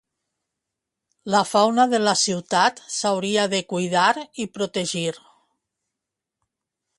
La 1.33 1.41
fauna 1.49 1.85
de 1.91 1.99
la 2.05 2.15
ciutat 2.21 2.81
s'hauria 2.95 3.45
de 3.53 3.61
cuidar 3.75 4.09
i 4.45 4.49
protegir 4.57 5.15